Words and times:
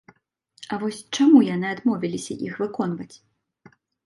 А 0.71 0.79
вось 0.83 1.01
чаму 1.17 1.41
яны 1.55 1.67
адмовіліся 1.75 2.39
іх 2.47 2.57
выконваць? 2.63 3.11